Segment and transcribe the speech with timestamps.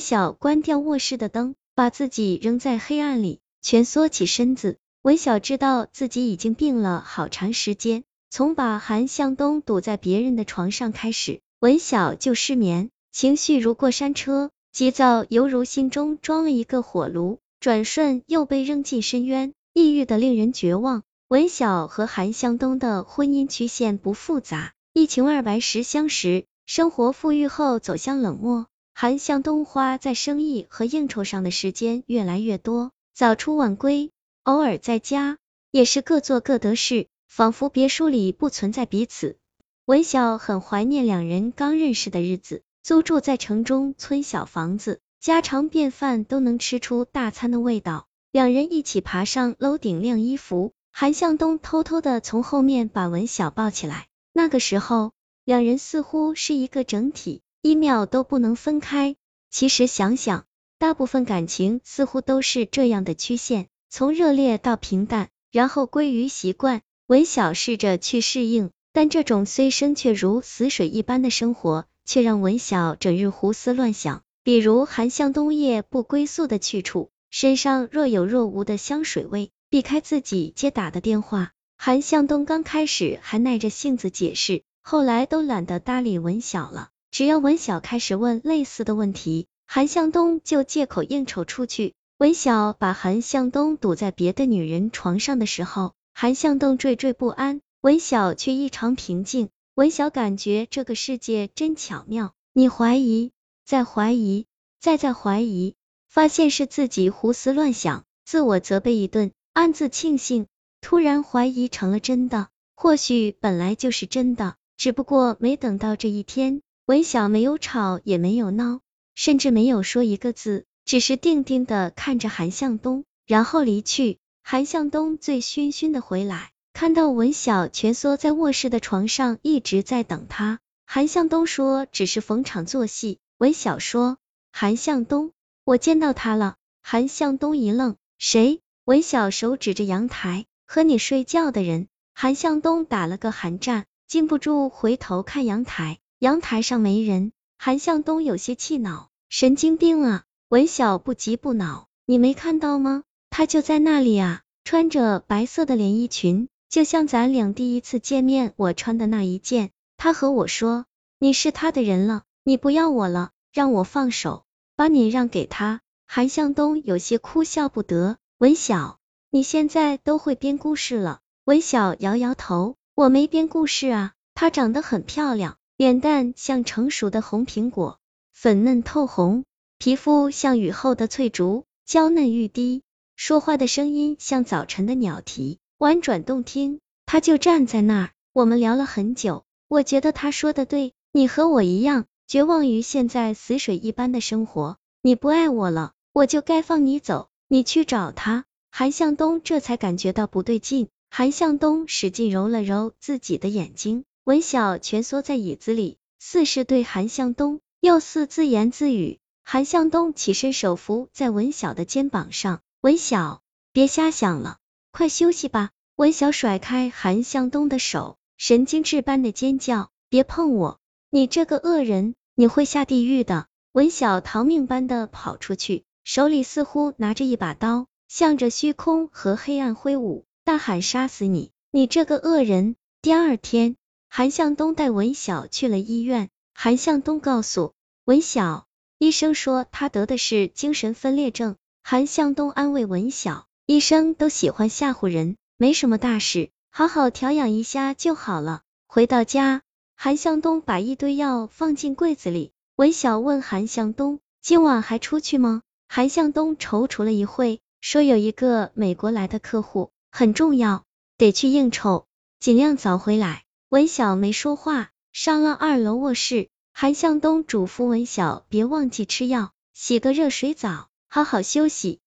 [0.00, 4.78] 晓关掉卧室的灯，把自己扔在黑暗里，蜷缩起身子。
[5.02, 21.02] 文晓知道自己已经病了好长时间，从把韩向东堵在别人的床上开始，文晓就失眠，情绪如过山车，急躁犹如心中装了一个火炉，转瞬又被扔进深渊，抑郁的令人绝望。
[21.28, 28.66] 文晓和韩向东的婚姻曲线不复杂，一穷二白时相识，生活富裕后走向冷漠。
[29.00, 34.10] 韩向东花在生意和应酬上的时间越来越多，早出晚归。
[34.42, 35.38] 偶尔在家
[35.70, 39.38] 也是各做各的事，仿佛别墅里不存在彼此。
[39.86, 48.06] 文晓很怀念两人刚认识的日子，租住在城中村小房子，家常便饭都能吃出大餐的味道。
[48.30, 54.08] 两人一起爬上楼顶晾衣服，韩向东偷偷的从后面把文晓抱起来。
[54.34, 55.12] 那个时候，
[55.46, 59.16] 两人似乎是一个整体，一秒都不能分开。
[59.50, 60.46] 其实想想，
[60.78, 63.66] 大部分感情似乎都是这样的曲线。
[63.90, 66.80] 从热烈到平淡，然后归于习惯。
[67.06, 74.22] 文晓试着去适应，但这种虽生却如死水一般的生活，却让文晓整日胡思乱想。
[74.42, 81.52] 比如韩向东夜不归宿的去处，身上若有若无的香水味，避开自己接打的电话。
[81.76, 86.90] 韩向东刚开始还耐着性子解释，后来都懒得搭理文晓了。
[87.10, 91.94] 只要文晓开始问类似的问题，韩向东就借口应酬出去。
[92.18, 99.48] 文晓把韩向东堵在别的女人床上的时候，韩向东惴惴不安，文晓却异常平静。
[99.74, 103.32] 文晓感觉这个世界真巧妙，你怀疑，
[103.64, 104.46] 再怀疑，
[104.78, 105.74] 再再怀疑，
[106.08, 110.46] 发现是自己胡思乱想，自我责备一顿，暗自庆幸，
[110.80, 112.48] 突然怀疑成了真的。
[112.76, 116.60] 或许本来就是真的，只不过没等到这一天。
[116.90, 118.80] 文晓没有吵，也没有闹，
[119.14, 120.64] 甚至没有说一个字。
[120.84, 124.18] 只是定定的看着韩向东，然后离去。
[124.42, 130.58] 韩向东醉醺醺的回来，看到文晓蜷缩在卧室的床上，一直在等他。
[130.84, 133.20] 韩向东说只是逢场作戏。
[133.38, 134.18] 文晓说
[134.50, 135.30] 韩向东，
[135.62, 136.56] 我见到他了。
[136.82, 138.62] 韩向东一愣，谁？
[138.84, 141.86] 文晓手指着阳台，和你睡觉的人。
[142.14, 147.32] 韩向东打了个寒战，禁不住回头看阳台，阳台上没人。
[147.56, 150.24] 韩向东有些气恼，神经病啊！
[150.50, 153.04] 文晓不急不恼，你没看到吗？
[153.30, 159.70] 他就在那里啊，穿着白色的连衣裙，就像咱俩第一次见面我穿的那一件。
[159.96, 160.84] 他和我说，
[161.18, 164.44] 你是他的人了，你不要我了，让我放手，
[164.76, 165.80] 把你让给他。
[166.06, 168.18] 韩向东有些哭笑不得。
[168.36, 168.98] 文晓，
[169.30, 171.20] 你现在都会编故事了？
[171.44, 174.12] 文晓摇摇头，我没编故事啊。
[174.34, 178.00] 她长得很漂亮，脸蛋像成熟的红苹果，
[178.34, 179.44] 粉嫩透红。
[179.78, 182.82] 皮肤像雨后的翠竹，娇嫩欲滴；
[183.16, 186.80] 说话的声音像早晨的鸟啼，婉转动听。
[187.06, 189.44] 他就站在那儿，我们聊了很久。
[189.68, 194.76] 我觉得他说的对，你和我一样，绝望于现在死水一般的生活。
[195.00, 197.30] 你不爱我了，我就该放你走。
[197.48, 198.44] 你去找他。
[198.70, 200.88] 韩向东这才感觉到不对劲。
[201.08, 204.04] 韩向东使劲揉了揉自己的眼睛。
[204.30, 209.18] 文晓蜷缩在椅子里，似是对韩向东，又似自言自语。
[209.42, 212.60] 韩向东起身，手扶在文晓的肩膀上。
[212.80, 213.42] 文晓，
[213.72, 214.58] 别瞎想了，
[214.92, 215.70] 快休息吧。
[215.96, 220.78] 文晓甩开韩向东的手，神经质般的尖叫：“别碰我！
[221.10, 231.50] 你这个恶人，你会下地狱的！”文晓逃命般的跑出去，手里似乎拿着一把刀，向着虚空和黑暗挥舞，大喊：“杀死你！
[231.72, 233.76] 你这个恶人！”第二天，
[234.12, 236.30] 韩向东带文晓去了医院。
[236.52, 238.66] 韩向东告诉文晓。
[238.98, 241.54] 医生说他得的是精神分裂症。
[241.84, 248.62] 韩向东安慰文晓，医生都喜欢吓唬人，没什么大事，好好调养一下就好了。
[248.88, 249.62] 回到家，
[249.94, 252.50] 韩向东把一堆药放进柜子里。
[252.74, 255.62] 文晓问韩向东，今晚还出去吗？
[255.88, 260.84] 韩向东踌躇了一会，说有一个美国来的客户，很重要，
[261.16, 262.06] 得去应酬，
[262.40, 263.44] 尽量早回来。
[263.70, 266.48] 文晓没说话，上了二楼卧室。
[266.72, 272.00] 韩向东嘱咐文晓别忘记吃药，洗个热水澡，好好休息。